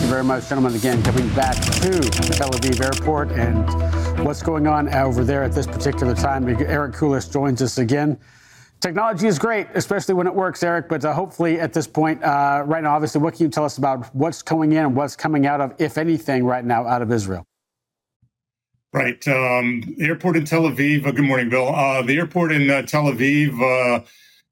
Thank 0.00 0.08
you 0.08 0.14
very 0.14 0.24
much, 0.24 0.48
gentlemen. 0.48 0.74
Again, 0.74 1.02
coming 1.02 1.28
back 1.34 1.56
to 1.56 2.00
Tel 2.00 2.48
Aviv 2.48 2.80
Airport 2.82 3.32
and 3.32 4.24
what's 4.24 4.42
going 4.42 4.66
on 4.66 4.88
over 4.94 5.24
there 5.24 5.42
at 5.44 5.52
this 5.52 5.66
particular 5.66 6.14
time. 6.14 6.48
Eric 6.48 6.94
Kulisch 6.94 7.30
joins 7.30 7.60
us 7.60 7.76
again. 7.76 8.18
Technology 8.80 9.26
is 9.26 9.38
great, 9.38 9.66
especially 9.74 10.14
when 10.14 10.26
it 10.26 10.34
works, 10.34 10.62
Eric. 10.62 10.88
But 10.88 11.04
uh, 11.04 11.12
hopefully, 11.12 11.60
at 11.60 11.74
this 11.74 11.86
point, 11.86 12.24
uh, 12.24 12.62
right 12.64 12.82
now, 12.82 12.94
obviously, 12.94 13.20
what 13.20 13.34
can 13.34 13.44
you 13.44 13.50
tell 13.50 13.66
us 13.66 13.76
about 13.76 14.06
what's 14.14 14.40
coming 14.40 14.72
in 14.72 14.78
and 14.78 14.96
what's 14.96 15.16
coming 15.16 15.44
out 15.44 15.60
of, 15.60 15.74
if 15.78 15.98
anything, 15.98 16.46
right 16.46 16.64
now 16.64 16.86
out 16.86 17.02
of 17.02 17.12
Israel? 17.12 17.46
Right. 18.94 19.28
Um, 19.28 19.82
the 19.98 20.06
airport 20.06 20.38
in 20.38 20.46
Tel 20.46 20.62
Aviv. 20.62 21.06
Uh, 21.06 21.10
good 21.10 21.26
morning, 21.26 21.50
Bill. 21.50 21.74
Uh, 21.74 22.00
the 22.00 22.16
airport 22.16 22.52
in 22.52 22.70
uh, 22.70 22.80
Tel 22.82 23.04
Aviv 23.04 23.52
uh, 23.60 24.02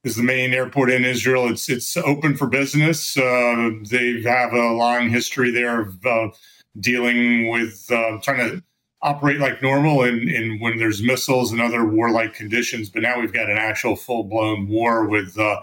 is 0.04 0.16
the 0.16 0.22
main 0.22 0.54
airport 0.54 0.90
in 0.90 1.04
Israel. 1.04 1.48
It's 1.48 1.68
it's 1.68 1.96
open 1.96 2.36
for 2.36 2.46
business. 2.46 3.14
they 3.14 4.22
have 4.24 4.52
a 4.52 4.72
long 4.72 5.10
history 5.10 5.50
there 5.50 5.80
of 5.80 6.38
dealing 6.80 7.48
with 7.48 7.86
trying 7.88 8.38
to 8.38 8.62
operate 9.02 9.38
like 9.38 9.62
normal 9.62 10.02
and, 10.02 10.28
and 10.28 10.60
when 10.60 10.78
there's 10.78 11.02
missiles 11.02 11.52
and 11.52 11.60
other 11.60 11.86
warlike 11.86 12.34
conditions. 12.34 12.90
But 12.90 13.02
now 13.02 13.20
we've 13.20 13.32
got 13.32 13.50
an 13.50 13.56
actual 13.56 13.96
full 13.96 14.24
blown 14.24 14.68
war 14.68 15.06
with 15.06 15.38
uh, 15.38 15.62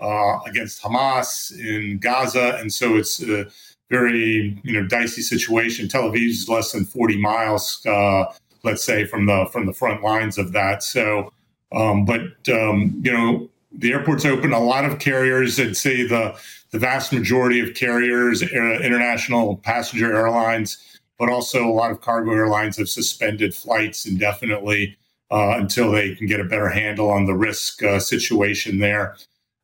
uh, 0.00 0.40
against 0.46 0.82
Hamas 0.82 1.56
in 1.56 1.98
Gaza, 1.98 2.56
and 2.60 2.72
so 2.72 2.96
it's 2.96 3.22
a 3.22 3.46
very 3.90 4.60
you 4.62 4.72
know 4.72 4.86
dicey 4.86 5.22
situation. 5.22 5.88
Tel 5.88 6.10
Aviv 6.10 6.30
is 6.30 6.48
less 6.48 6.72
than 6.72 6.84
40 6.84 7.20
miles, 7.20 7.84
uh, 7.86 8.24
let's 8.64 8.84
say, 8.84 9.04
from 9.04 9.26
the 9.26 9.46
from 9.52 9.66
the 9.66 9.72
front 9.72 10.02
lines 10.02 10.38
of 10.38 10.52
that. 10.52 10.82
So, 10.82 11.32
um, 11.72 12.04
but 12.04 12.48
um, 12.48 13.00
you 13.04 13.12
know. 13.12 13.48
The 13.74 13.92
airport's 13.92 14.24
open. 14.24 14.52
A 14.52 14.60
lot 14.60 14.84
of 14.84 14.98
carriers, 14.98 15.58
I'd 15.58 15.76
say 15.76 16.06
the 16.06 16.38
the 16.72 16.78
vast 16.78 17.12
majority 17.12 17.60
of 17.60 17.74
carriers, 17.74 18.42
uh, 18.42 18.46
international 18.46 19.58
passenger 19.58 20.14
airlines, 20.14 20.78
but 21.18 21.28
also 21.28 21.66
a 21.66 21.70
lot 21.70 21.90
of 21.90 22.00
cargo 22.00 22.32
airlines 22.32 22.78
have 22.78 22.88
suspended 22.88 23.54
flights 23.54 24.06
indefinitely 24.06 24.96
uh, 25.30 25.54
until 25.56 25.92
they 25.92 26.14
can 26.14 26.26
get 26.26 26.40
a 26.40 26.44
better 26.44 26.68
handle 26.68 27.10
on 27.10 27.26
the 27.26 27.34
risk 27.34 27.82
uh, 27.82 28.00
situation 28.00 28.78
there. 28.78 29.16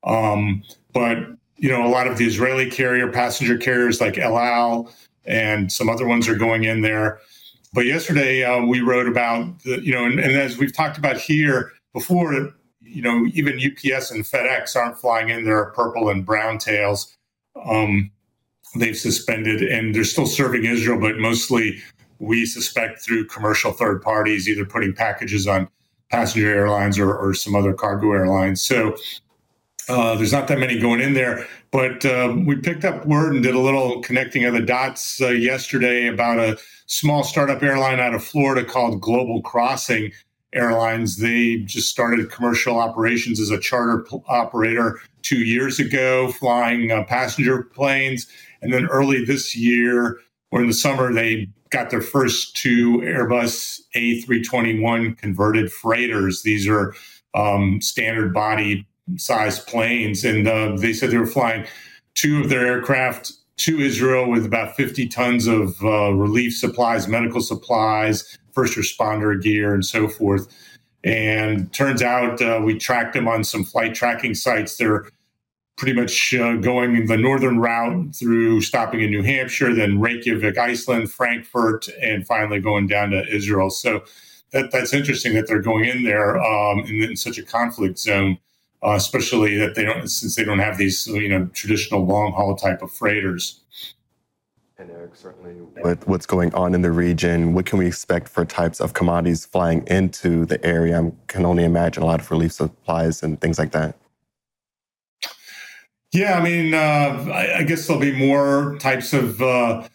Um, 0.04 0.62
but 0.92 1.18
you 1.56 1.68
know, 1.68 1.84
a 1.84 1.88
lot 1.88 2.06
of 2.06 2.18
the 2.18 2.26
Israeli 2.26 2.70
carrier 2.70 3.10
passenger 3.10 3.58
carriers 3.58 4.00
like 4.00 4.18
El 4.18 4.38
Al 4.38 4.92
and 5.24 5.70
some 5.70 5.88
other 5.88 6.06
ones 6.06 6.28
are 6.28 6.36
going 6.36 6.64
in 6.64 6.82
there. 6.82 7.20
But 7.74 7.84
yesterday 7.84 8.44
uh, 8.44 8.64
we 8.64 8.80
wrote 8.80 9.08
about 9.08 9.62
the, 9.64 9.84
you 9.84 9.92
know, 9.92 10.04
and, 10.04 10.18
and, 10.18 10.32
as 10.32 10.56
we've 10.56 10.72
talked 10.72 10.96
about 10.96 11.18
here 11.18 11.72
before, 11.92 12.54
you 12.88 13.02
know, 13.02 13.26
even 13.34 13.54
UPS 13.54 14.10
and 14.10 14.24
FedEx 14.24 14.76
aren't 14.76 14.98
flying 14.98 15.28
in 15.28 15.44
their 15.44 15.66
purple 15.66 16.08
and 16.08 16.24
brown 16.24 16.58
tails. 16.58 17.16
Um, 17.66 18.10
they've 18.76 18.96
suspended, 18.96 19.62
and 19.62 19.94
they're 19.94 20.04
still 20.04 20.26
serving 20.26 20.64
Israel, 20.64 21.00
but 21.00 21.18
mostly 21.18 21.80
we 22.18 22.46
suspect 22.46 23.00
through 23.00 23.26
commercial 23.26 23.72
third 23.72 24.02
parties, 24.02 24.48
either 24.48 24.64
putting 24.64 24.92
packages 24.92 25.46
on 25.46 25.68
passenger 26.10 26.50
airlines 26.50 26.98
or, 26.98 27.14
or 27.14 27.34
some 27.34 27.54
other 27.54 27.72
cargo 27.72 28.12
airlines. 28.12 28.62
So 28.62 28.96
uh, 29.88 30.14
there's 30.16 30.32
not 30.32 30.48
that 30.48 30.58
many 30.58 30.78
going 30.78 31.00
in 31.00 31.14
there, 31.14 31.46
but 31.70 32.04
um, 32.04 32.44
we 32.44 32.56
picked 32.56 32.84
up 32.84 33.06
word 33.06 33.34
and 33.34 33.42
did 33.42 33.54
a 33.54 33.60
little 33.60 34.02
connecting 34.02 34.44
of 34.44 34.54
the 34.54 34.60
dots 34.60 35.20
uh, 35.20 35.28
yesterday 35.28 36.06
about 36.08 36.38
a 36.38 36.58
small 36.86 37.22
startup 37.22 37.62
airline 37.62 38.00
out 38.00 38.14
of 38.14 38.24
Florida 38.24 38.64
called 38.64 39.00
Global 39.00 39.42
Crossing 39.42 40.12
Airlines. 40.52 41.18
They 41.18 41.56
just 41.58 41.88
started 41.90 42.30
commercial 42.30 42.78
operations 42.78 43.40
as 43.40 43.50
a 43.50 43.58
charter 43.58 44.04
p- 44.08 44.18
operator 44.28 45.00
two 45.22 45.44
years 45.44 45.78
ago, 45.78 46.32
flying 46.32 46.90
uh, 46.90 47.04
passenger 47.04 47.62
planes 47.62 48.26
and 48.62 48.72
then 48.72 48.86
early 48.86 49.24
this 49.24 49.56
year, 49.56 50.18
or 50.50 50.60
in 50.60 50.66
the 50.66 50.74
summer, 50.74 51.12
they 51.12 51.48
got 51.70 51.90
their 51.90 52.00
first 52.00 52.56
two 52.56 52.98
Airbus 52.98 53.80
A321 53.94 55.16
converted 55.18 55.70
freighters. 55.70 56.42
These 56.42 56.66
are 56.66 56.94
um, 57.34 57.80
standard 57.80 58.32
body 58.32 58.86
size 59.16 59.60
planes. 59.60 60.24
And 60.24 60.48
uh, 60.48 60.76
they 60.76 60.92
said 60.92 61.10
they 61.10 61.18
were 61.18 61.26
flying 61.26 61.66
two 62.14 62.40
of 62.40 62.48
their 62.48 62.66
aircraft 62.66 63.32
to 63.58 63.80
Israel 63.80 64.30
with 64.30 64.46
about 64.46 64.76
50 64.76 65.08
tons 65.08 65.46
of 65.46 65.82
uh, 65.82 66.12
relief 66.12 66.56
supplies, 66.56 67.08
medical 67.08 67.40
supplies, 67.40 68.38
first 68.52 68.76
responder 68.76 69.40
gear, 69.40 69.74
and 69.74 69.84
so 69.84 70.08
forth. 70.08 70.48
And 71.04 71.72
turns 71.72 72.02
out 72.02 72.40
uh, 72.40 72.60
we 72.64 72.78
tracked 72.78 73.14
them 73.14 73.28
on 73.28 73.44
some 73.44 73.64
flight 73.64 73.94
tracking 73.94 74.34
sites. 74.34 74.76
They're 74.76 75.06
pretty 75.76 75.92
much 75.92 76.34
uh, 76.34 76.56
going 76.56 77.06
the 77.06 77.16
northern 77.16 77.60
route 77.60 78.14
through 78.14 78.60
stopping 78.60 79.00
in 79.00 79.10
New 79.10 79.22
Hampshire, 79.22 79.72
then 79.72 80.00
Reykjavik, 80.00 80.58
Iceland, 80.58 81.10
Frankfurt, 81.10 81.88
and 82.02 82.26
finally 82.26 82.60
going 82.60 82.88
down 82.88 83.10
to 83.10 83.24
Israel. 83.28 83.70
So 83.70 84.02
that, 84.50 84.72
that's 84.72 84.92
interesting 84.92 85.34
that 85.34 85.46
they're 85.46 85.62
going 85.62 85.84
in 85.84 86.02
there 86.02 86.40
um, 86.42 86.80
in, 86.80 87.02
in, 87.02 87.16
such 87.16 87.38
a 87.38 87.44
conflict 87.44 87.98
zone, 87.98 88.38
uh, 88.82 88.92
especially 88.92 89.56
that 89.56 89.74
they 89.74 89.84
don't 89.84 90.08
since 90.08 90.36
they 90.36 90.44
don't 90.44 90.58
have 90.58 90.78
these 90.78 91.06
you 91.06 91.28
know 91.28 91.46
traditional 91.52 92.04
long 92.04 92.32
haul 92.32 92.56
type 92.56 92.82
of 92.82 92.92
freighters. 92.92 93.60
And 94.80 94.92
Eric, 94.92 95.16
certainly 95.16 95.54
with 95.82 96.06
what's 96.06 96.26
going 96.26 96.54
on 96.54 96.72
in 96.72 96.82
the 96.82 96.92
region, 96.92 97.52
what 97.52 97.66
can 97.66 97.80
we 97.80 97.86
expect 97.86 98.28
for 98.28 98.44
types 98.44 98.80
of 98.80 98.94
commodities 98.94 99.44
flying 99.44 99.84
into 99.88 100.44
the 100.44 100.64
area? 100.64 101.02
I 101.02 101.12
can 101.26 101.44
only 101.44 101.64
imagine 101.64 102.04
a 102.04 102.06
lot 102.06 102.20
of 102.20 102.30
relief 102.30 102.52
supplies 102.52 103.24
and 103.24 103.40
things 103.40 103.58
like 103.58 103.72
that. 103.72 103.96
Yeah, 106.12 106.38
I 106.38 106.42
mean, 106.42 106.74
uh, 106.74 106.78
I, 107.32 107.58
I, 107.58 107.62
guess 107.64 107.86
there'll 107.86 108.00
be 108.00 108.12
more 108.12 108.78
types 108.78 109.12
of, 109.12 109.42
uh, 109.42 109.86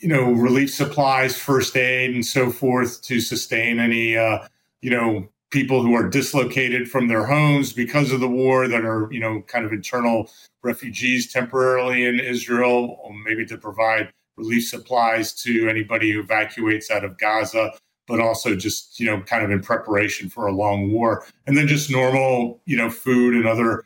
you 0.00 0.08
know, 0.08 0.32
relief 0.32 0.72
supplies, 0.72 1.36
first 1.36 1.76
aid, 1.76 2.14
and 2.14 2.24
so 2.24 2.50
forth 2.50 3.02
to 3.02 3.20
sustain 3.20 3.78
any, 3.78 4.16
uh, 4.16 4.46
you 4.80 4.90
know, 4.90 5.28
people 5.52 5.82
who 5.82 5.94
are 5.94 6.08
dislocated 6.08 6.90
from 6.90 7.06
their 7.08 7.24
homes 7.24 7.72
because 7.72 8.10
of 8.10 8.20
the 8.20 8.28
war 8.28 8.66
that 8.66 8.84
are, 8.84 9.08
you 9.12 9.20
know, 9.20 9.42
kind 9.42 9.64
of 9.64 9.72
internal 9.72 10.28
refugees 10.62 11.32
temporarily 11.32 12.04
in 12.04 12.18
Israel, 12.18 12.98
or 13.02 13.14
maybe 13.14 13.46
to 13.46 13.56
provide 13.56 14.12
relief 14.36 14.66
supplies 14.66 15.32
to 15.34 15.68
anybody 15.68 16.10
who 16.10 16.20
evacuates 16.20 16.90
out 16.90 17.04
of 17.04 17.18
Gaza 17.18 17.72
but 18.08 18.18
also 18.18 18.56
just 18.56 18.98
you 18.98 19.06
know 19.06 19.20
kind 19.20 19.44
of 19.44 19.50
in 19.50 19.60
preparation 19.60 20.28
for 20.28 20.46
a 20.46 20.52
long 20.52 20.90
war 20.90 21.24
and 21.46 21.56
then 21.56 21.68
just 21.68 21.90
normal 21.90 22.60
you 22.64 22.76
know 22.76 22.90
food 22.90 23.34
and 23.34 23.46
other 23.46 23.84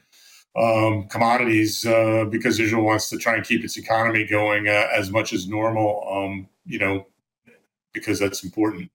um, 0.56 1.06
commodities 1.08 1.84
uh, 1.86 2.24
because 2.30 2.58
Israel 2.58 2.84
wants 2.84 3.10
to 3.10 3.18
try 3.18 3.36
and 3.36 3.44
keep 3.44 3.62
its 3.62 3.76
economy 3.76 4.24
going 4.24 4.68
uh, 4.68 4.88
as 4.92 5.10
much 5.10 5.32
as 5.32 5.46
normal. 5.46 6.06
Um, 6.10 6.48
you 6.64 6.78
know, 6.78 7.06
because 7.92 8.18
that's 8.18 8.42
important. 8.42 8.90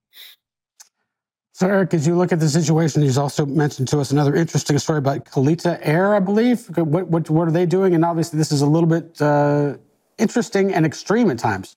So, 1.53 1.67
Eric, 1.67 1.93
as 1.93 2.07
you 2.07 2.15
look 2.15 2.31
at 2.31 2.39
the 2.39 2.47
situation, 2.47 3.01
you 3.01 3.11
also 3.19 3.45
mentioned 3.45 3.89
to 3.89 3.99
us 3.99 4.11
another 4.11 4.35
interesting 4.35 4.77
story 4.79 4.99
about 4.99 5.25
Kalitta 5.25 5.79
Air, 5.81 6.15
I 6.15 6.19
believe. 6.19 6.65
What, 6.77 7.07
what, 7.09 7.29
what 7.29 7.47
are 7.47 7.51
they 7.51 7.65
doing? 7.65 7.93
And 7.93 8.05
obviously, 8.05 8.37
this 8.37 8.51
is 8.51 8.61
a 8.61 8.65
little 8.65 8.87
bit 8.87 9.21
uh, 9.21 9.75
interesting 10.17 10.73
and 10.73 10.85
extreme 10.85 11.29
at 11.29 11.39
times. 11.39 11.75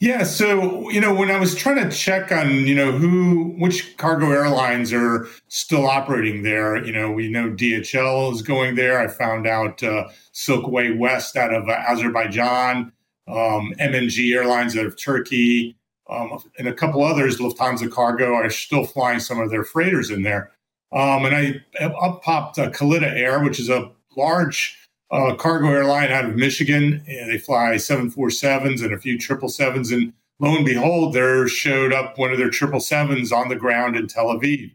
Yeah, 0.00 0.22
so 0.22 0.88
you 0.90 1.00
know, 1.00 1.12
when 1.12 1.28
I 1.28 1.40
was 1.40 1.56
trying 1.56 1.82
to 1.82 1.94
check 1.94 2.30
on 2.30 2.66
you 2.68 2.74
know 2.74 2.92
who 2.92 3.56
which 3.58 3.96
cargo 3.96 4.30
airlines 4.30 4.92
are 4.92 5.26
still 5.48 5.88
operating 5.88 6.44
there, 6.44 6.76
you 6.84 6.92
know, 6.92 7.10
we 7.10 7.28
know 7.28 7.50
DHL 7.50 8.32
is 8.32 8.42
going 8.42 8.76
there. 8.76 9.00
I 9.00 9.08
found 9.08 9.48
out 9.48 9.82
uh, 9.82 10.08
Silkway 10.32 10.96
West 10.96 11.36
out 11.36 11.52
of 11.52 11.68
uh, 11.68 11.72
Azerbaijan, 11.72 12.92
um, 13.26 13.74
MNG 13.80 14.32
Airlines 14.36 14.76
out 14.76 14.86
of 14.86 14.96
Turkey, 14.96 15.76
um, 16.08 16.38
and 16.58 16.68
a 16.68 16.74
couple 16.74 17.04
others. 17.04 17.38
Lufthansa 17.38 17.90
Cargo 17.90 18.34
are 18.34 18.50
still 18.50 18.84
flying 18.84 19.20
some 19.20 19.40
of 19.40 19.50
their 19.50 19.64
freighters 19.64 20.10
in 20.10 20.22
there. 20.22 20.52
Um, 20.92 21.26
and 21.26 21.34
I 21.34 21.84
up 21.84 22.22
popped 22.22 22.58
uh, 22.58 22.70
Kalitta 22.70 23.12
Air, 23.14 23.42
which 23.42 23.60
is 23.60 23.68
a 23.68 23.90
large 24.16 24.76
uh, 25.10 25.34
cargo 25.36 25.68
airline 25.68 26.10
out 26.10 26.24
of 26.24 26.36
Michigan. 26.36 27.02
And 27.06 27.30
they 27.30 27.38
fly 27.38 27.74
747s 27.74 28.82
and 28.82 28.92
a 28.92 28.98
few 28.98 29.18
777s. 29.18 29.92
And 29.92 30.12
lo 30.38 30.56
and 30.56 30.64
behold, 30.64 31.14
there 31.14 31.46
showed 31.48 31.92
up 31.92 32.18
one 32.18 32.32
of 32.32 32.38
their 32.38 32.50
777s 32.50 33.32
on 33.32 33.48
the 33.48 33.56
ground 33.56 33.96
in 33.96 34.06
Tel 34.06 34.26
Aviv. 34.26 34.72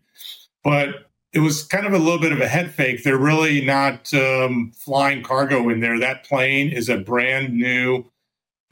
But 0.63 1.09
it 1.33 1.39
was 1.39 1.63
kind 1.63 1.85
of 1.85 1.93
a 1.93 1.97
little 1.97 2.19
bit 2.19 2.31
of 2.31 2.41
a 2.41 2.47
head 2.47 2.71
fake. 2.71 3.03
They're 3.03 3.17
really 3.17 3.65
not 3.65 4.13
um, 4.13 4.71
flying 4.75 5.23
cargo 5.23 5.67
in 5.69 5.79
there. 5.79 5.99
That 5.99 6.25
plane 6.25 6.69
is 6.69 6.89
a 6.89 6.97
brand 6.97 7.53
new, 7.53 8.05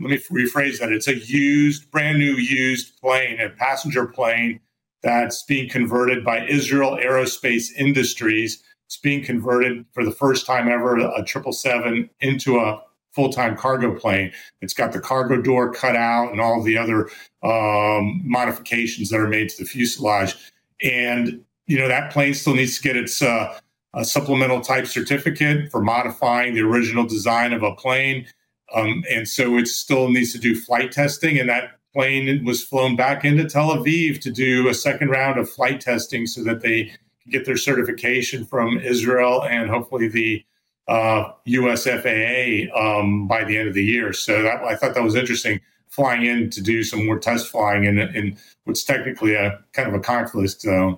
let 0.01 0.11
me 0.11 0.17
rephrase 0.17 0.79
that. 0.79 0.91
It's 0.91 1.07
a 1.07 1.15
used, 1.15 1.89
brand 1.91 2.19
new 2.19 2.33
used 2.33 2.99
plane, 2.99 3.39
a 3.39 3.49
passenger 3.49 4.05
plane 4.05 4.59
that's 5.03 5.43
being 5.43 5.69
converted 5.69 6.23
by 6.23 6.45
Israel 6.47 6.97
Aerospace 7.01 7.71
Industries 7.75 8.63
it's 8.91 8.97
being 8.97 9.23
converted 9.23 9.85
for 9.93 10.03
the 10.03 10.11
first 10.11 10.45
time 10.45 10.67
ever, 10.67 10.97
a 10.97 11.25
777 11.25 12.09
into 12.19 12.59
a 12.59 12.81
full 13.13 13.31
time 13.31 13.55
cargo 13.55 13.97
plane. 13.97 14.33
It's 14.59 14.73
got 14.73 14.91
the 14.91 14.99
cargo 14.99 15.41
door 15.41 15.71
cut 15.71 15.95
out 15.95 16.33
and 16.33 16.41
all 16.41 16.61
the 16.61 16.77
other 16.77 17.09
um, 17.41 18.19
modifications 18.25 19.09
that 19.09 19.21
are 19.21 19.29
made 19.29 19.47
to 19.47 19.63
the 19.63 19.69
fuselage. 19.69 20.35
And, 20.83 21.41
you 21.67 21.77
know, 21.77 21.87
that 21.87 22.11
plane 22.11 22.33
still 22.33 22.53
needs 22.53 22.75
to 22.75 22.83
get 22.83 22.97
its 22.97 23.21
uh, 23.21 23.57
supplemental 24.03 24.59
type 24.59 24.87
certificate 24.87 25.71
for 25.71 25.81
modifying 25.81 26.53
the 26.53 26.59
original 26.59 27.05
design 27.05 27.53
of 27.53 27.63
a 27.63 27.73
plane. 27.73 28.27
Um, 28.73 29.03
and 29.09 29.27
so 29.27 29.57
it 29.57 29.67
still 29.67 30.09
needs 30.09 30.31
to 30.33 30.39
do 30.39 30.55
flight 30.55 30.91
testing, 30.91 31.39
and 31.39 31.49
that 31.49 31.79
plane 31.93 32.45
was 32.45 32.63
flown 32.63 32.95
back 32.95 33.25
into 33.25 33.45
Tel 33.45 33.69
Aviv 33.69 34.21
to 34.21 34.31
do 34.31 34.67
a 34.69 34.73
second 34.73 35.09
round 35.09 35.39
of 35.39 35.49
flight 35.49 35.81
testing 35.81 36.25
so 36.25 36.43
that 36.43 36.61
they 36.61 36.93
get 37.29 37.45
their 37.45 37.57
certification 37.57 38.45
from 38.45 38.77
Israel 38.79 39.43
and 39.43 39.69
hopefully 39.69 40.07
the 40.07 40.43
uh, 40.87 41.31
US 41.45 41.85
FAA 41.85 42.75
um, 42.77 43.27
by 43.27 43.43
the 43.43 43.57
end 43.57 43.67
of 43.67 43.73
the 43.73 43.83
year. 43.83 44.13
So 44.13 44.41
that, 44.43 44.63
I 44.63 44.75
thought 44.75 44.93
that 44.95 45.03
was 45.03 45.15
interesting, 45.15 45.61
flying 45.89 46.25
in 46.25 46.49
to 46.51 46.61
do 46.61 46.83
some 46.83 47.05
more 47.05 47.19
test 47.19 47.47
flying 47.47 47.83
in, 47.83 47.99
in 47.99 48.37
what's 48.63 48.83
technically 48.83 49.35
a 49.35 49.59
kind 49.73 49.87
of 49.87 49.93
a 49.93 49.99
conflict 49.99 50.61
zone. 50.61 50.97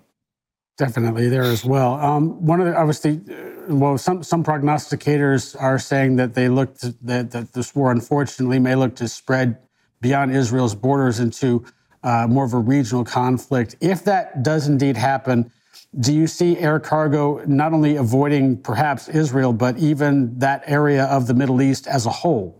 Definitely 0.77 1.29
there 1.29 1.43
as 1.43 1.63
well. 1.63 1.95
Um, 1.95 2.43
one 2.43 2.59
of 2.59 2.65
the 2.65 2.75
obviously, 2.75 3.21
uh, 3.29 3.52
well, 3.67 3.97
some 3.97 4.23
some 4.23 4.43
prognosticators 4.43 5.59
are 5.59 5.79
saying 5.79 6.15
that 6.17 6.33
they 6.33 6.49
look 6.49 6.77
to, 6.79 6.95
that 7.01 7.31
that 7.31 7.53
this 7.53 7.75
war 7.75 7.91
unfortunately 7.91 8.59
may 8.59 8.75
look 8.75 8.95
to 8.97 9.07
spread 9.07 9.57
beyond 10.01 10.35
Israel's 10.35 10.75
borders 10.75 11.19
into 11.19 11.65
uh, 12.03 12.27
more 12.27 12.45
of 12.45 12.53
a 12.53 12.59
regional 12.59 13.05
conflict. 13.05 13.75
If 13.79 14.03
that 14.05 14.43
does 14.43 14.67
indeed 14.67 14.97
happen, 14.97 15.51
do 15.99 16.13
you 16.13 16.27
see 16.27 16.57
air 16.57 16.79
cargo 16.79 17.43
not 17.45 17.73
only 17.73 17.95
avoiding 17.95 18.57
perhaps 18.57 19.07
Israel, 19.07 19.53
but 19.53 19.77
even 19.77 20.37
that 20.39 20.63
area 20.65 21.05
of 21.05 21.27
the 21.27 21.33
Middle 21.33 21.61
East 21.61 21.87
as 21.87 22.05
a 22.05 22.09
whole? 22.09 22.59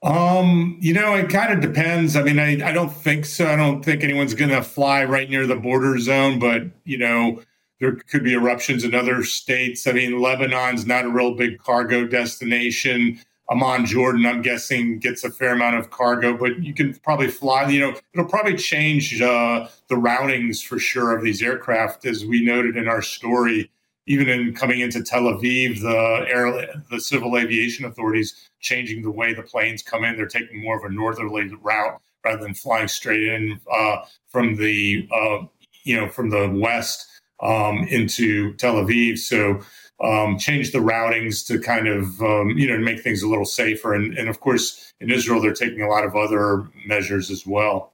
Um, 0.00 0.78
you 0.80 0.94
know, 0.94 1.16
it 1.16 1.28
kind 1.28 1.52
of 1.52 1.60
depends. 1.60 2.14
I 2.14 2.22
mean, 2.22 2.38
I, 2.38 2.68
I 2.68 2.72
don't 2.72 2.92
think 2.92 3.24
so. 3.24 3.48
I 3.48 3.56
don't 3.56 3.84
think 3.84 4.04
anyone's 4.04 4.34
going 4.34 4.52
to 4.52 4.62
fly 4.62 5.04
right 5.04 5.28
near 5.28 5.44
the 5.46 5.56
border 5.56 5.98
zone, 5.98 6.38
but, 6.38 6.62
you 6.84 6.98
know, 6.98 7.42
there 7.80 7.96
could 8.10 8.24
be 8.24 8.32
eruptions 8.32 8.84
in 8.84 8.94
other 8.94 9.22
states. 9.24 9.86
I 9.86 9.92
mean, 9.92 10.20
Lebanon's 10.20 10.86
not 10.86 11.04
a 11.04 11.10
real 11.10 11.34
big 11.34 11.58
cargo 11.58 12.06
destination. 12.06 13.20
Amman, 13.50 13.86
Jordan, 13.86 14.26
I'm 14.26 14.42
guessing 14.42 14.98
gets 14.98 15.24
a 15.24 15.30
fair 15.30 15.54
amount 15.54 15.76
of 15.76 15.90
cargo, 15.90 16.36
but 16.36 16.62
you 16.62 16.74
can 16.74 16.94
probably 16.96 17.28
fly. 17.28 17.68
You 17.68 17.80
know, 17.80 17.94
it'll 18.12 18.28
probably 18.28 18.56
change 18.56 19.20
uh, 19.22 19.68
the 19.88 19.94
routings 19.94 20.62
for 20.62 20.78
sure 20.78 21.16
of 21.16 21.24
these 21.24 21.42
aircraft, 21.42 22.04
as 22.04 22.26
we 22.26 22.44
noted 22.44 22.76
in 22.76 22.88
our 22.88 23.02
story. 23.02 23.70
Even 24.06 24.28
in 24.28 24.54
coming 24.54 24.80
into 24.80 25.02
Tel 25.02 25.24
Aviv, 25.24 25.82
the 25.82 26.26
air, 26.30 26.82
the 26.90 26.98
civil 26.98 27.36
aviation 27.36 27.84
authorities 27.84 28.48
changing 28.58 29.02
the 29.02 29.10
way 29.10 29.34
the 29.34 29.42
planes 29.42 29.82
come 29.82 30.02
in. 30.02 30.16
They're 30.16 30.26
taking 30.26 30.62
more 30.62 30.78
of 30.78 30.90
a 30.90 30.94
northerly 30.94 31.50
route 31.60 32.00
rather 32.24 32.42
than 32.42 32.54
flying 32.54 32.88
straight 32.88 33.22
in 33.22 33.60
uh, 33.70 33.98
from 34.28 34.56
the 34.56 35.06
uh, 35.12 35.46
you 35.84 35.96
know 35.96 36.08
from 36.08 36.30
the 36.30 36.48
west 36.48 37.17
um, 37.40 37.84
into 37.88 38.54
Tel 38.54 38.74
Aviv. 38.74 39.18
So 39.18 39.60
um, 40.02 40.38
change 40.38 40.72
the 40.72 40.78
routings 40.78 41.46
to 41.46 41.58
kind 41.58 41.88
of 41.88 42.20
um, 42.22 42.50
you 42.50 42.68
know 42.68 42.78
make 42.78 43.00
things 43.00 43.22
a 43.22 43.28
little 43.28 43.44
safer. 43.44 43.94
And, 43.94 44.16
and 44.16 44.28
of 44.28 44.40
course, 44.40 44.92
in 45.00 45.10
Israel, 45.10 45.40
they're 45.40 45.52
taking 45.52 45.82
a 45.82 45.88
lot 45.88 46.04
of 46.04 46.14
other 46.14 46.68
measures 46.86 47.30
as 47.30 47.46
well. 47.46 47.92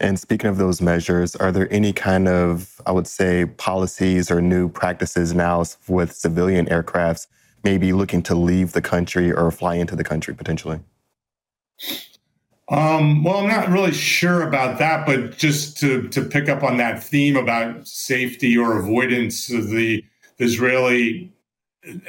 And 0.00 0.18
speaking 0.18 0.50
of 0.50 0.56
those 0.56 0.82
measures, 0.82 1.36
are 1.36 1.52
there 1.52 1.72
any 1.72 1.92
kind 1.92 2.26
of, 2.26 2.80
I 2.86 2.90
would 2.90 3.06
say, 3.06 3.46
policies 3.46 4.32
or 4.32 4.42
new 4.42 4.68
practices 4.68 5.32
now 5.32 5.64
with 5.86 6.12
civilian 6.12 6.66
aircrafts 6.66 7.28
maybe 7.62 7.92
looking 7.92 8.20
to 8.24 8.34
leave 8.34 8.72
the 8.72 8.82
country 8.82 9.32
or 9.32 9.50
fly 9.52 9.76
into 9.76 9.94
the 9.94 10.02
country 10.02 10.34
potentially? 10.34 10.80
Um, 12.68 13.24
well, 13.24 13.38
I'm 13.38 13.48
not 13.48 13.68
really 13.68 13.92
sure 13.92 14.46
about 14.46 14.78
that, 14.78 15.04
but 15.04 15.36
just 15.36 15.76
to, 15.78 16.08
to 16.08 16.22
pick 16.22 16.48
up 16.48 16.62
on 16.62 16.76
that 16.78 17.02
theme 17.02 17.36
about 17.36 17.86
safety 17.86 18.56
or 18.56 18.78
avoidance 18.78 19.50
of 19.50 19.68
the 19.68 20.04
Israeli 20.38 21.32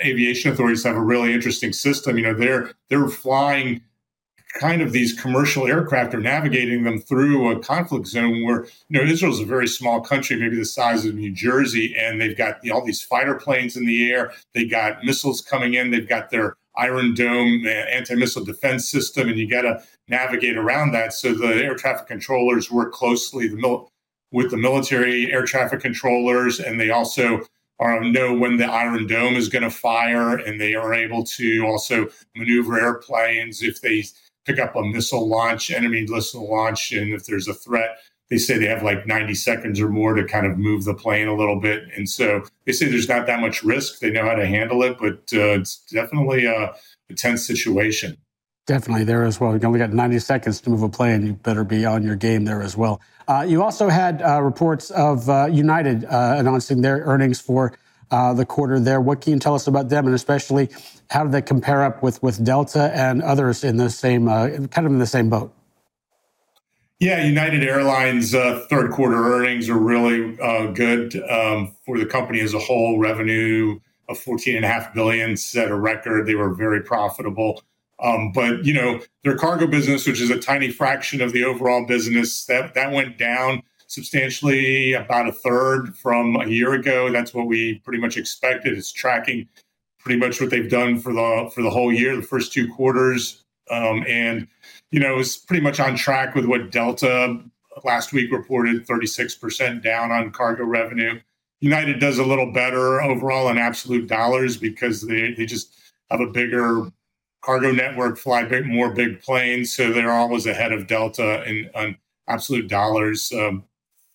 aviation 0.04 0.52
authorities 0.52 0.84
have 0.84 0.96
a 0.96 1.02
really 1.02 1.34
interesting 1.34 1.74
system. 1.74 2.18
You 2.18 2.26
know, 2.26 2.34
they're 2.34 2.72
they're 2.90 3.08
flying 3.08 3.82
kind 4.60 4.84
of 4.84 4.92
these 4.92 5.20
commercial 5.20 5.66
aircraft 5.66 6.14
or 6.14 6.20
navigating 6.20 6.84
them 6.84 7.00
through 7.00 7.50
a 7.52 7.60
conflict 7.60 8.06
zone 8.06 8.44
where 8.46 8.66
you 8.90 9.00
know 9.00 9.04
Israel's 9.04 9.40
a 9.40 9.46
very 9.46 9.68
small 9.68 10.02
country, 10.02 10.36
maybe 10.38 10.56
the 10.56 10.66
size 10.66 11.06
of 11.06 11.16
New 11.16 11.34
Jersey, 11.34 11.96
and 11.98 12.22
they've 12.22 12.38
got 12.38 12.64
you 12.64 12.70
know, 12.70 12.78
all 12.78 12.86
these 12.86 13.02
fighter 13.02 13.36
planes 13.36 13.76
in 13.76 13.86
the 13.86 14.12
air. 14.12 14.32
They 14.54 14.66
got 14.66 15.04
missiles 15.04 15.42
coming 15.42 15.74
in. 15.74 15.92
They've 15.92 16.08
got 16.08 16.30
their 16.30 16.56
Iron 16.76 17.14
Dome 17.14 17.64
uh, 17.66 17.70
anti-missile 17.70 18.46
defense 18.46 18.90
system, 18.90 19.30
and 19.30 19.38
you 19.38 19.50
got 19.50 19.62
to 19.62 19.84
navigate 20.08 20.58
around 20.58 20.92
that. 20.92 21.14
So 21.14 21.34
the 21.34 21.56
air 21.64 21.76
traffic 21.76 22.08
controllers 22.08 22.72
work 22.72 22.94
closely 22.94 23.48
the 23.48 23.58
mil- 23.58 23.90
with 24.32 24.52
the 24.52 24.58
military 24.58 25.32
air 25.32 25.46
traffic 25.46 25.80
controllers, 25.80 26.60
and 26.60 26.80
they 26.80 26.90
also 26.90 27.42
or 27.80 28.04
know 28.04 28.34
when 28.34 28.58
the 28.58 28.66
Iron 28.66 29.08
Dome 29.08 29.36
is 29.36 29.50
going 29.50 29.64
to 29.64 29.70
fire, 29.70 30.38
and 30.38 30.60
they 30.62 30.76
are 30.76 30.94
able 30.94 31.24
to 31.24 31.66
also 31.66 32.08
maneuver 32.36 32.80
airplanes 32.80 33.62
if 33.62 33.82
they 33.82 34.06
pick 34.46 34.60
up 34.60 34.76
a 34.76 34.84
missile 34.84 35.28
launch, 35.28 35.72
enemy 35.72 36.06
missile 36.08 36.50
launch, 36.50 36.92
and 36.92 37.14
if 37.14 37.26
there's 37.26 37.48
a 37.48 37.54
threat. 37.54 37.98
They 38.34 38.40
say 38.40 38.58
they 38.58 38.66
have 38.66 38.82
like 38.82 39.06
90 39.06 39.36
seconds 39.36 39.80
or 39.80 39.90
more 39.90 40.16
to 40.16 40.24
kind 40.24 40.48
of 40.48 40.58
move 40.58 40.86
the 40.86 40.96
plane 40.96 41.28
a 41.28 41.36
little 41.36 41.60
bit. 41.60 41.84
And 41.96 42.10
so 42.10 42.42
they 42.66 42.72
say 42.72 42.88
there's 42.88 43.08
not 43.08 43.28
that 43.28 43.40
much 43.40 43.62
risk. 43.64 44.00
They 44.00 44.10
know 44.10 44.26
how 44.26 44.34
to 44.34 44.48
handle 44.48 44.82
it, 44.82 44.98
but 44.98 45.20
uh, 45.32 45.60
it's 45.60 45.86
definitely 45.92 46.46
a, 46.46 46.74
a 47.12 47.14
tense 47.14 47.46
situation. 47.46 48.18
Definitely 48.66 49.04
there 49.04 49.24
as 49.24 49.40
well. 49.40 49.56
You 49.56 49.62
only 49.68 49.78
got 49.78 49.94
90 49.94 50.18
seconds 50.18 50.62
to 50.62 50.72
move 50.72 50.82
a 50.82 50.90
plane. 50.90 51.28
You 51.28 51.34
better 51.34 51.64
be 51.64 51.86
on 51.86 52.02
your 52.02 52.16
game 52.16 52.44
there 52.44 52.64
as 52.64 52.76
well. 52.76 53.02
Uh, 53.28 53.46
you 53.48 53.62
also 53.62 53.88
had 53.88 54.24
uh, 54.24 54.42
reports 54.42 54.90
of 54.90 55.30
uh, 55.30 55.46
United 55.52 56.06
uh, 56.06 56.34
announcing 56.40 56.82
their 56.82 57.02
earnings 57.02 57.40
for 57.40 57.78
uh, 58.10 58.34
the 58.34 58.48
quarter 58.48 58.80
there. 58.80 59.00
What 59.00 59.22
can 59.22 59.34
you 59.34 59.40
tell 59.40 59.54
us 59.54 59.68
about 59.68 59.90
them, 59.90 60.08
and 60.08 60.16
especially 60.16 60.72
how 61.12 61.24
do 61.24 61.30
they 61.30 61.44
compare 61.44 61.84
up 61.84 62.02
with 62.02 62.24
with 62.24 62.44
Delta 62.44 62.92
and 62.96 63.22
others 63.22 63.64
in 63.64 63.78
the 63.78 63.92
same 63.92 64.26
kind 64.26 64.88
of 64.88 64.92
in 64.92 64.98
the 64.98 65.06
same 65.06 65.30
boat? 65.30 65.54
Yeah, 67.04 67.26
United 67.26 67.66
Airlines 67.66 68.32
third 68.32 68.92
quarter 68.92 69.34
earnings 69.34 69.68
are 69.68 69.78
really 69.78 70.38
good 70.74 71.14
um, 71.30 71.76
for 71.86 72.00
the 72.00 72.06
company 72.06 72.40
as 72.40 72.54
a 72.54 72.60
whole. 72.60 72.98
Revenue 72.98 73.82
of 74.08 74.18
14.5 74.18 74.94
billion 74.94 75.36
set 75.36 75.70
a 75.70 75.76
record. 75.76 76.26
They 76.26 76.36
were 76.36 76.54
very 76.54 76.82
profitable. 76.82 77.62
Um, 78.02 78.32
but 78.32 78.64
you 78.64 78.74
know, 78.74 79.02
their 79.26 79.36
cargo 79.36 79.68
business, 79.68 80.08
which 80.08 80.22
is 80.22 80.30
a 80.30 80.40
tiny 80.40 80.72
fraction 80.72 81.20
of 81.20 81.34
the 81.34 81.44
overall 81.44 81.86
business, 81.86 82.46
that 82.46 82.74
that 82.76 82.94
went 82.94 83.18
down 83.18 83.64
substantially, 83.88 84.94
about 84.94 85.28
a 85.28 85.34
third 85.34 85.98
from 85.98 86.38
a 86.38 86.48
year 86.48 86.72
ago. 86.72 87.12
That's 87.12 87.34
what 87.34 87.48
we 87.48 87.80
pretty 87.80 88.00
much 88.00 88.16
expected. 88.16 88.78
It's 88.78 88.94
tracking 88.94 89.50
pretty 90.00 90.18
much 90.18 90.40
what 90.40 90.52
they've 90.52 90.72
done 90.72 91.00
for 91.00 91.12
the 91.12 91.52
for 91.54 91.64
the 91.64 91.70
whole 91.70 91.92
year, 91.92 92.16
the 92.16 92.22
first 92.22 92.54
two 92.54 92.74
quarters, 92.74 93.44
um, 93.70 94.06
and 94.08 94.48
you 94.94 95.00
know, 95.00 95.18
it's 95.18 95.36
pretty 95.36 95.64
much 95.64 95.80
on 95.80 95.96
track 95.96 96.36
with 96.36 96.46
what 96.46 96.70
Delta 96.70 97.40
last 97.84 98.14
week 98.14 98.32
reported, 98.32 98.86
36% 98.86 99.82
down 99.82 100.12
on 100.12 100.32
cargo 100.32 100.66
revenue. 100.66 101.20
United 101.62 102.00
does 102.00 102.20
a 102.20 102.24
little 102.24 102.52
better 102.52 103.02
overall 103.02 103.50
in 103.50 103.58
absolute 103.58 104.06
dollars 104.06 104.56
because 104.56 105.02
they, 105.02 105.34
they 105.34 105.48
just 105.48 105.74
have 106.12 106.22
a 106.22 106.28
bigger 106.28 106.92
cargo 107.44 107.72
network 107.72 108.20
fly 108.20 108.44
big, 108.44 108.68
more 108.68 108.94
big 108.94 109.20
planes, 109.20 109.74
so 109.74 109.92
they're 109.92 110.12
always 110.12 110.46
ahead 110.46 110.72
of 110.72 110.86
Delta 110.86 111.44
in 111.50 111.98
absolute 112.28 112.68
dollars. 112.68 113.32
Um, 113.32 113.64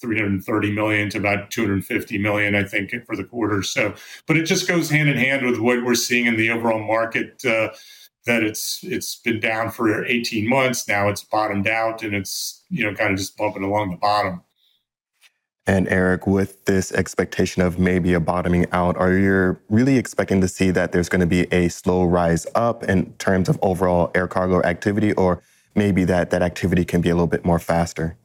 330 0.01 0.71
million 0.71 1.11
to 1.11 1.19
about 1.19 1.51
250 1.51 2.19
million, 2.19 2.55
I 2.55 2.63
think, 2.63 2.95
for 3.05 3.17
the 3.17 3.25
quarter. 3.25 3.65
So, 3.65 3.95
but 4.29 4.37
it 4.37 4.45
just 4.45 4.69
goes 4.69 4.91
hand 4.91 5.09
in 5.09 5.17
hand 5.17 5.45
with 5.45 5.59
what 5.59 5.85
we're 5.85 5.97
seeing 5.97 6.27
in 6.27 6.37
the 6.37 6.51
overall 6.51 6.79
market. 6.79 7.45
Uh, 7.45 7.71
that 8.27 8.43
it's 8.43 8.81
it's 8.83 9.17
been 9.17 9.41
down 9.41 9.71
for 9.71 10.05
18 10.05 10.49
months 10.49 10.87
now. 10.89 11.09
It's 11.09 11.25
bottomed 11.25 11.69
out, 11.69 12.03
and 12.03 12.15
it's 12.15 12.65
you 12.71 12.85
know 12.85 12.95
kind 12.95 13.13
of 13.13 13.19
just 13.19 13.37
bumping 13.37 13.63
along 13.63 13.91
the 13.91 13.97
bottom. 13.97 14.43
And 15.67 15.87
Eric, 15.89 16.27
with 16.27 16.65
this 16.65 16.93
expectation 16.93 17.61
of 17.61 17.79
maybe 17.79 18.15
a 18.15 18.21
bottoming 18.21 18.67
out, 18.73 18.97
are 18.97 19.13
you 19.13 19.59
really 19.69 19.99
expecting 19.99 20.41
to 20.41 20.49
see 20.49 20.71
that 20.71 20.93
there's 20.93 21.11
going 21.11 21.21
to 21.21 21.27
be 21.27 21.43
a 21.53 21.69
slow 21.69 22.05
rise 22.05 22.47
up 22.55 22.85
in 22.85 23.13
terms 23.15 23.51
of 23.51 23.59
overall 23.61 24.11
air 24.15 24.27
cargo 24.27 24.63
activity, 24.63 25.13
or 25.13 25.43
maybe 25.75 26.05
that 26.05 26.31
that 26.31 26.43
activity 26.43 26.87
can 26.87 27.03
be 27.03 27.11
a 27.11 27.15
little 27.15 27.27
bit 27.27 27.45
more 27.45 27.59
faster? 27.59 28.17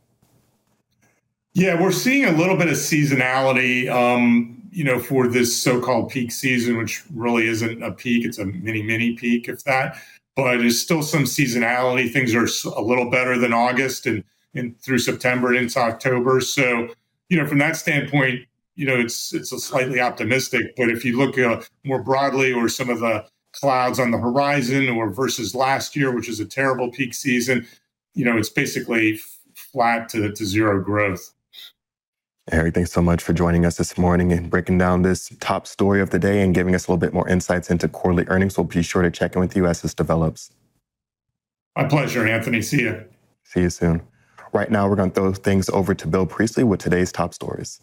Yeah, 1.54 1.80
we're 1.80 1.92
seeing 1.92 2.26
a 2.26 2.32
little 2.32 2.56
bit 2.56 2.68
of 2.68 2.76
seasonality, 2.76 3.90
um, 3.90 4.63
you 4.74 4.84
know, 4.84 5.00
for 5.00 5.28
this 5.28 5.56
so-called 5.56 6.10
peak 6.10 6.32
season, 6.32 6.78
which 6.78 7.04
really 7.14 7.48
isn't 7.48 7.84
a 7.84 7.92
peak; 7.92 8.26
it's 8.26 8.40
a 8.40 8.46
mini 8.46 8.82
mini 8.82 9.14
peak, 9.14 9.48
if 9.48 9.64
that. 9.66 9.98
But 10.36 10.58
there's 10.58 10.82
still 10.82 11.04
some 11.04 11.24
seasonality. 11.24 12.12
Things 12.12 12.34
are 12.34 12.48
a 12.76 12.82
little 12.82 13.10
better 13.10 13.38
than 13.38 13.54
August 13.54 14.08
and, 14.08 14.24
and 14.56 14.80
through 14.82 14.98
September 14.98 15.50
and 15.50 15.58
into 15.58 15.80
October. 15.80 16.42
So 16.42 16.90
you 17.30 17.38
know, 17.38 17.48
from 17.48 17.60
that 17.60 17.76
standpoint, 17.76 18.46
you 18.76 18.86
know, 18.86 19.00
it's 19.00 19.34
it's 19.34 19.52
a 19.52 19.60
slightly 19.60 20.00
optimistic. 20.00 20.76
But 20.76 20.90
if 20.90 21.06
you 21.06 21.18
look 21.18 21.38
uh, 21.38 21.62
more 21.84 22.02
broadly, 22.02 22.54
or 22.54 22.70
some 22.70 22.90
of 22.90 23.00
the 23.00 23.26
clouds 23.54 24.00
on 24.00 24.12
the 24.12 24.18
horizon, 24.18 24.90
or 24.90 25.12
versus 25.12 25.56
last 25.56 25.96
year, 25.96 26.14
which 26.14 26.30
is 26.30 26.40
a 26.40 26.46
terrible 26.46 26.92
peak 26.92 27.14
season, 27.14 27.68
you 28.14 28.26
know, 28.26 28.38
it's 28.38 28.50
basically 28.50 29.20
flat 29.56 30.10
to, 30.10 30.32
to 30.32 30.46
zero 30.46 30.82
growth. 30.84 31.34
Eric, 32.52 32.76
thanks 32.76 32.92
so 32.92 33.02
much 33.02 33.24
for 33.24 33.32
joining 33.32 33.66
us 33.66 33.78
this 33.78 33.98
morning 33.98 34.34
and 34.34 34.50
breaking 34.50 34.78
down 34.78 35.02
this 35.02 35.34
top 35.40 35.66
story 35.66 36.02
of 36.02 36.10
the 36.10 36.20
day 36.20 36.42
and 36.42 36.54
giving 36.54 36.76
us 36.76 36.88
a 36.88 36.92
little 36.92 37.00
bit 37.00 37.14
more 37.14 37.28
insights 37.30 37.72
into 37.72 37.88
quarterly 37.88 38.26
earnings. 38.28 38.58
We'll 38.58 38.66
be 38.66 38.82
sure 38.82 39.02
to 39.02 39.10
check 39.10 39.36
in 39.36 39.40
with 39.40 39.56
you 39.56 39.66
as 39.66 39.82
this 39.82 39.94
develops. 39.94 40.52
My 41.78 41.86
pleasure, 41.86 42.28
Anthony. 42.28 42.62
See 42.62 42.82
you. 42.82 43.06
See 43.46 43.62
you 43.62 43.70
soon. 43.70 44.02
Right 44.52 44.70
now, 44.70 44.90
we're 44.90 44.98
going 44.98 45.12
to 45.12 45.16
throw 45.16 45.34
things 45.34 45.70
over 45.70 45.96
to 45.96 46.06
Bill 46.06 46.26
Priestley 46.26 46.66
with 46.66 46.82
today's 46.82 47.14
top 47.14 47.34
stories. 47.34 47.80